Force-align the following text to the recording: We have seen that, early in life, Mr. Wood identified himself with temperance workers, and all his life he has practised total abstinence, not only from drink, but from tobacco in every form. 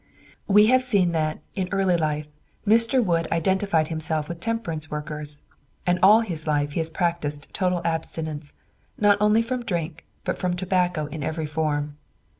We 0.47 0.65
have 0.65 0.81
seen 0.81 1.11
that, 1.11 1.41
early 1.71 1.93
in 1.93 1.99
life, 1.99 2.27
Mr. 2.65 3.05
Wood 3.05 3.27
identified 3.31 3.89
himself 3.89 4.27
with 4.27 4.39
temperance 4.39 4.89
workers, 4.89 5.41
and 5.85 5.99
all 6.01 6.21
his 6.21 6.47
life 6.47 6.71
he 6.71 6.79
has 6.79 6.89
practised 6.89 7.53
total 7.53 7.81
abstinence, 7.85 8.55
not 8.97 9.19
only 9.21 9.43
from 9.43 9.63
drink, 9.63 10.07
but 10.23 10.39
from 10.39 10.55
tobacco 10.55 11.05
in 11.05 11.21
every 11.21 11.45
form. 11.45 11.97